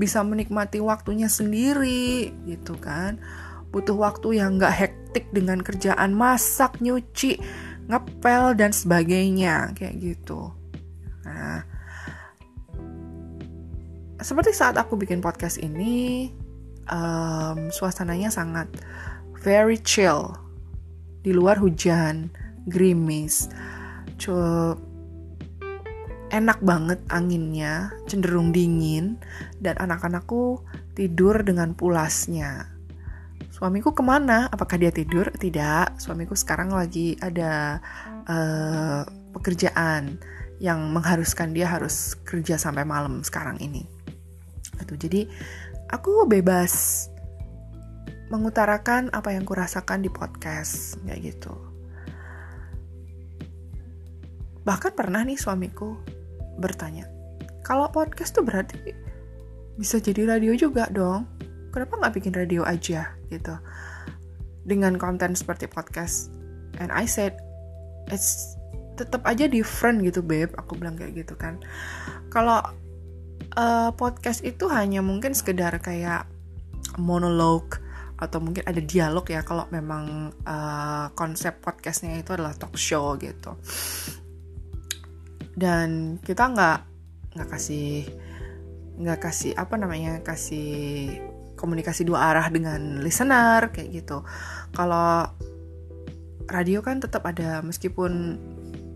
[0.00, 3.20] bisa menikmati waktunya sendiri gitu kan
[3.70, 7.38] butuh waktu yang nggak hektik dengan kerjaan masak nyuci
[7.90, 10.54] ngepel dan sebagainya kayak gitu.
[11.26, 11.66] Nah,
[14.22, 16.30] seperti saat aku bikin podcast ini,
[16.86, 18.70] um, suasananya sangat
[19.42, 20.34] very chill.
[21.20, 22.32] Di luar hujan,
[22.68, 23.52] gerimis,
[24.16, 24.80] cukup
[26.30, 29.18] enak banget anginnya, cenderung dingin,
[29.58, 30.62] dan anak-anakku
[30.94, 32.80] tidur dengan pulasnya
[33.60, 34.48] suamiku ke mana?
[34.48, 35.28] Apakah dia tidur?
[35.28, 37.76] Tidak, suamiku sekarang lagi ada
[38.24, 39.04] uh,
[39.36, 40.16] pekerjaan
[40.56, 43.84] yang mengharuskan dia harus kerja sampai malam sekarang ini.
[44.80, 45.28] Itu jadi
[45.92, 47.09] aku bebas
[48.30, 51.52] mengutarakan apa yang kurasakan di podcast kayak gitu.
[54.62, 55.98] Bahkan pernah nih suamiku
[56.62, 57.10] bertanya,
[57.66, 58.78] kalau podcast tuh berarti
[59.80, 61.26] bisa jadi radio juga dong.
[61.70, 63.54] kenapa nggak bikin radio aja gitu
[64.66, 66.34] dengan konten seperti podcast
[66.82, 67.38] and I said
[68.10, 68.58] it's
[68.98, 71.62] tetap aja different gitu babe aku bilang kayak gitu kan
[72.28, 72.60] kalau
[73.54, 76.26] uh, podcast itu hanya mungkin sekedar kayak
[77.00, 77.80] monolog
[78.20, 83.56] atau mungkin ada dialog ya kalau memang uh, konsep podcastnya itu adalah talk show gitu.
[85.56, 86.78] Dan kita nggak
[87.34, 88.04] nggak kasih
[89.00, 91.08] nggak kasih apa namanya kasih
[91.56, 94.20] komunikasi dua arah dengan listener kayak gitu.
[94.76, 95.32] Kalau
[96.48, 98.36] radio kan tetap ada meskipun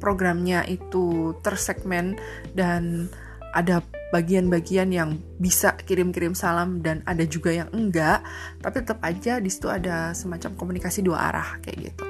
[0.05, 2.21] programnya itu tersegmen
[2.53, 3.09] dan
[3.55, 3.81] ada
[4.11, 8.23] bagian-bagian yang bisa kirim-kirim salam dan ada juga yang enggak,
[8.63, 12.05] tapi tetap aja di situ ada semacam komunikasi dua arah kayak gitu.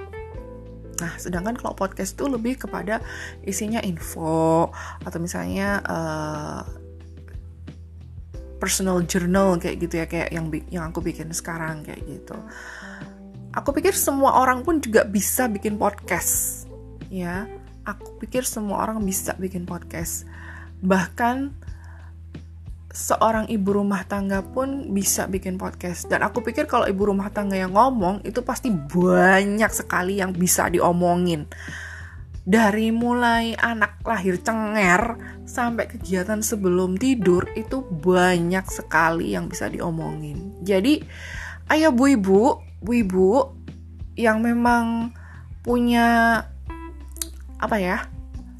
[1.01, 3.01] Nah, sedangkan kalau podcast itu lebih kepada
[3.45, 4.68] isinya info
[5.05, 6.62] atau misalnya uh,
[8.61, 12.36] personal journal kayak gitu ya kayak yang yang aku bikin sekarang kayak gitu.
[13.55, 16.66] Aku pikir semua orang pun juga bisa bikin podcast,
[17.07, 17.47] ya.
[17.84, 20.26] Aku pikir semua orang bisa bikin podcast
[20.81, 21.55] bahkan
[22.95, 26.07] seorang ibu rumah tangga pun bisa bikin podcast.
[26.07, 30.70] Dan aku pikir kalau ibu rumah tangga yang ngomong itu pasti banyak sekali yang bisa
[30.70, 31.51] diomongin.
[32.45, 40.55] Dari mulai anak lahir cenger sampai kegiatan sebelum tidur itu banyak sekali yang bisa diomongin.
[40.62, 41.03] Jadi
[41.72, 42.41] ayo bu ibu
[42.85, 43.29] bu ibu
[44.14, 45.11] yang memang
[45.64, 46.39] punya
[47.57, 48.07] apa ya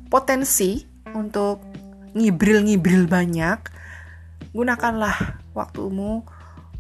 [0.09, 0.81] potensi
[1.13, 1.61] untuk
[2.15, 3.59] ngibril-ngibril banyak,
[4.55, 6.23] gunakanlah waktumu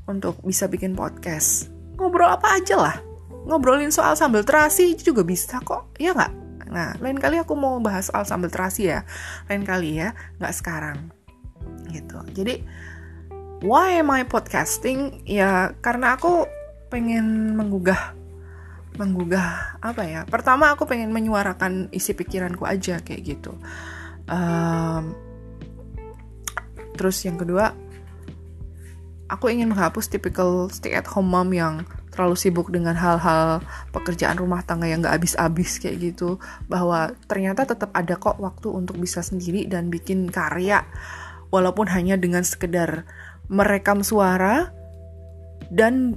[0.07, 1.68] untuk bisa bikin podcast.
[1.99, 2.97] Ngobrol apa aja lah.
[3.45, 6.32] Ngobrolin soal sambal terasi juga bisa kok, ya nggak?
[6.70, 9.05] Nah, lain kali aku mau bahas soal sambal terasi ya.
[9.51, 11.12] Lain kali ya, nggak sekarang.
[11.93, 12.18] Gitu.
[12.32, 12.64] Jadi,
[13.61, 15.22] why am I podcasting?
[15.28, 16.49] Ya, karena aku
[16.89, 18.14] pengen menggugah
[18.95, 23.59] menggugah apa ya pertama aku pengen menyuarakan isi pikiranku aja kayak gitu
[24.30, 25.11] um,
[26.95, 27.74] Terus yang kedua,
[29.26, 31.82] aku ingin menghapus tipikal stay at home mom yang
[32.14, 33.59] terlalu sibuk dengan hal-hal
[33.90, 36.38] pekerjaan rumah tangga yang gak habis-habis kayak gitu
[36.70, 40.86] bahwa ternyata tetap ada kok waktu untuk bisa sendiri dan bikin karya
[41.51, 43.03] walaupun hanya dengan sekedar
[43.51, 44.70] merekam suara
[45.74, 46.14] dan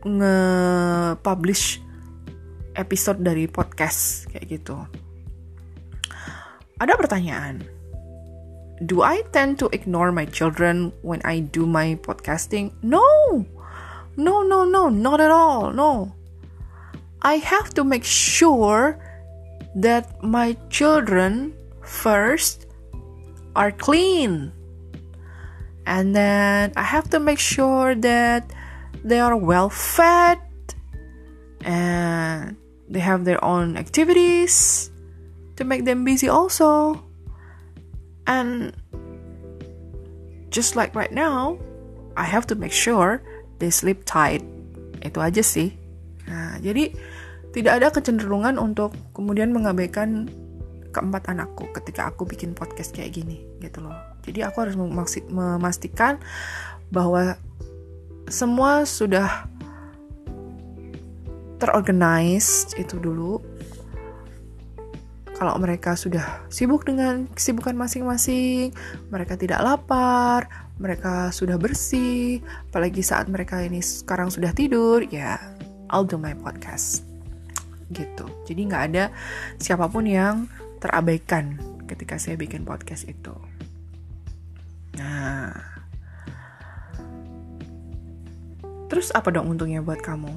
[0.00, 1.84] nge-publish
[2.72, 4.80] episode dari podcast kayak gitu.
[6.80, 7.60] Ada pertanyaan,
[8.86, 12.72] do I tend to ignore my children when I do my podcasting?
[12.82, 13.44] No,
[14.16, 15.72] no, no, no, not at all.
[15.72, 16.14] No.
[17.22, 18.98] I have to make sure
[19.76, 21.52] that my children
[21.82, 22.66] first
[23.54, 24.52] are clean.
[25.86, 28.50] And then I have to make sure that
[29.04, 30.38] they are well fed
[31.64, 32.56] and
[32.88, 34.90] they have their own activities
[35.56, 37.09] to make them busy also.
[38.28, 38.74] And
[40.50, 41.56] just like right now,
[42.18, 43.22] I have to make sure
[43.62, 44.42] they sleep tight.
[45.00, 45.72] Itu aja sih.
[46.28, 46.92] Nah, jadi
[47.50, 50.30] tidak ada kecenderungan untuk kemudian mengabaikan
[50.90, 53.94] keempat anakku ketika aku bikin podcast kayak gini gitu loh.
[54.26, 54.76] Jadi aku harus
[55.30, 56.18] memastikan
[56.90, 57.38] bahwa
[58.30, 59.46] semua sudah
[61.58, 63.42] terorganize itu dulu
[65.40, 68.76] kalau mereka sudah sibuk dengan kesibukan masing-masing,
[69.08, 75.40] mereka tidak lapar, mereka sudah bersih, apalagi saat mereka ini sekarang sudah tidur, ya
[75.88, 77.08] I'll do my podcast.
[77.88, 78.28] Gitu.
[78.44, 79.08] Jadi nggak ada
[79.56, 80.44] siapa pun yang
[80.76, 81.56] terabaikan
[81.88, 83.32] ketika saya bikin podcast itu.
[85.00, 85.56] Nah,
[88.92, 90.36] terus apa dong untungnya buat kamu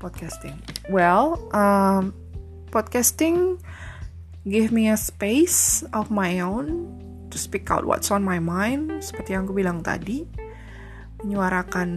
[0.00, 0.56] podcasting?
[0.88, 2.16] Well, um,
[2.72, 3.60] podcasting
[4.48, 6.88] give me a space of my own
[7.30, 9.04] to speak out what's on my mind.
[9.04, 10.24] Seperti yang aku bilang tadi
[11.20, 11.88] menyuarakan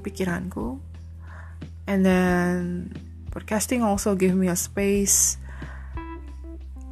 [0.00, 0.80] pikiranku.
[1.88, 2.92] And then
[3.32, 5.36] podcasting also give me a space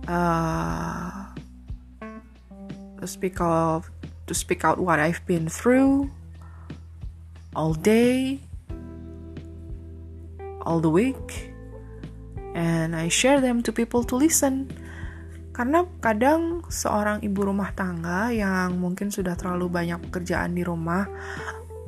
[0.09, 1.33] uh,
[3.01, 3.89] to speak of
[4.27, 6.11] to speak out what I've been through
[7.55, 8.41] all day
[10.67, 11.53] all the week.
[12.57, 14.73] And I share them to people to listen
[15.57, 21.09] karena kadang seorang ibu rumah tangga yang mungkin sudah terlalu banyak pekerjaan di rumah,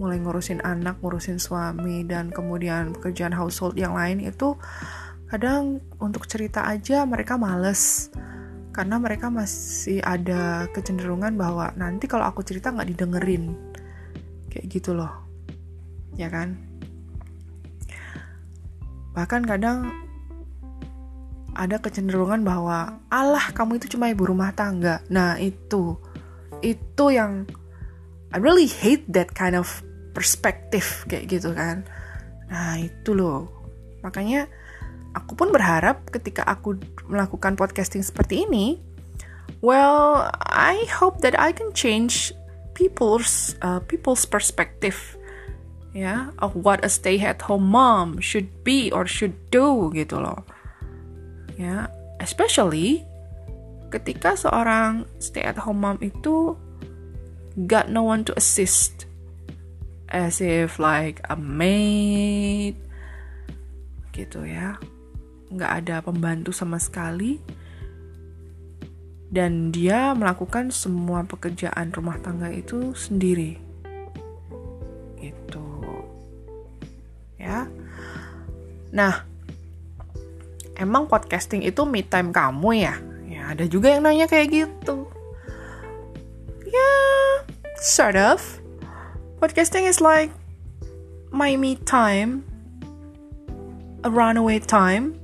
[0.00, 4.56] mulai ngurusin anak, ngurusin suami, dan kemudian pekerjaan household yang lain itu
[5.28, 8.08] kadang untuk cerita aja mereka males.
[8.72, 13.52] Karena mereka masih ada kecenderungan bahwa nanti kalau aku cerita nggak didengerin.
[14.48, 15.28] Kayak gitu loh.
[16.18, 16.58] ya kan
[19.14, 20.07] bahkan kadang
[21.59, 25.02] ada kecenderungan bahwa Allah kamu itu cuma ibu rumah tangga.
[25.11, 25.98] Nah itu.
[26.62, 27.50] Itu yang
[28.30, 29.66] I really hate that kind of
[30.14, 31.82] perspective kayak gitu kan.
[32.46, 33.50] Nah itu loh.
[34.06, 34.46] Makanya
[35.18, 36.78] aku pun berharap ketika aku
[37.11, 38.78] melakukan podcasting seperti ini
[39.64, 42.30] well I hope that I can change
[42.78, 45.18] people's uh, people's perspective
[45.96, 50.20] ya yeah, of what a stay at home mom should be or should do gitu
[50.20, 50.44] loh
[51.59, 51.90] ya
[52.22, 53.02] especially
[53.90, 56.54] ketika seorang stay at home mom itu
[57.66, 59.09] got no one to assist.
[60.09, 62.78] As if like a maid
[64.14, 64.78] gitu ya.
[65.52, 67.40] Nggak ada pembantu sama sekali.
[69.28, 73.61] Dan dia melakukan semua pekerjaan rumah tangga itu sendiri.
[75.20, 75.68] Gitu.
[77.36, 77.68] Ya.
[78.88, 79.28] Nah
[80.79, 82.95] emang podcasting itu me time kamu ya?
[83.26, 85.11] Ya ada juga yang nanya kayak gitu.
[86.64, 86.93] Ya
[87.83, 88.41] sort of.
[89.39, 90.35] Podcasting is like
[91.31, 92.43] my me time
[94.03, 95.14] a runaway time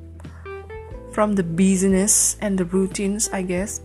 [1.15, 3.81] from the business and the routines I guess.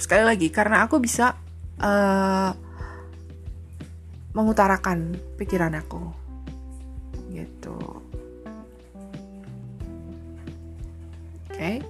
[0.00, 1.36] Sekali lagi karena aku bisa
[1.82, 2.50] uh,
[4.32, 6.02] mengutarakan pikiran aku.
[7.30, 7.99] Gitu
[11.60, 11.84] okay.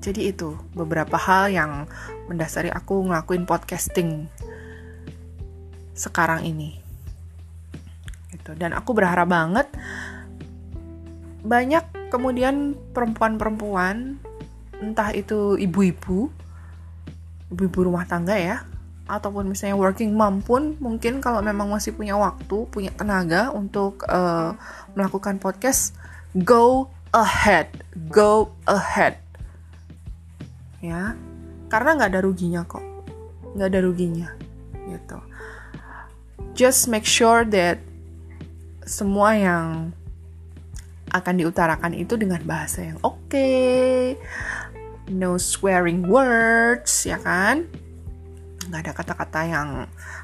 [0.00, 1.72] jadi itu beberapa hal yang
[2.28, 4.28] mendasari aku ngelakuin podcasting
[5.96, 6.80] sekarang ini
[8.32, 9.68] gitu dan aku berharap banget
[11.44, 14.20] banyak kemudian perempuan-perempuan
[14.80, 16.32] entah itu ibu-ibu
[17.52, 18.64] ibu-ibu rumah tangga ya
[19.10, 24.54] ataupun misalnya working mom pun mungkin kalau memang masih punya waktu punya tenaga untuk uh,
[24.94, 25.98] melakukan podcast
[26.46, 27.66] go ahead
[28.08, 29.18] go ahead.
[30.78, 31.18] Ya
[31.66, 32.82] karena nggak ada ruginya kok.
[33.58, 34.28] Nggak ada ruginya
[34.86, 35.18] gitu.
[36.54, 37.82] Just make sure that
[38.86, 39.94] semua yang
[41.10, 44.14] akan diutarakan itu dengan bahasa yang oke, okay,
[45.10, 47.66] no swearing words, ya kan?
[48.70, 49.68] Nggak ada kata-kata yang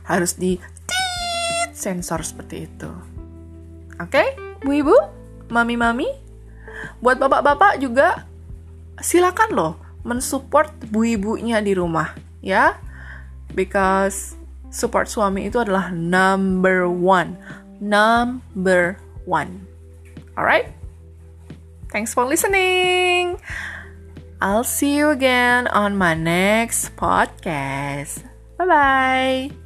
[0.07, 0.63] harus di
[1.75, 2.91] sensor seperti itu.
[3.99, 4.29] Oke, okay?
[4.63, 4.97] bu ibu,
[5.51, 6.09] mami mami,
[7.03, 8.25] buat bapak-bapak juga
[9.03, 9.73] silakan loh
[10.07, 12.79] mensupport bu ibunya di rumah, ya,
[13.53, 14.39] because
[14.71, 17.35] support suami itu adalah number one
[17.81, 19.67] number one.
[20.37, 20.73] Alright?
[21.91, 23.39] Thanks for listening.
[24.41, 28.26] I'll see you again on my next podcast.
[28.57, 29.66] 拜拜。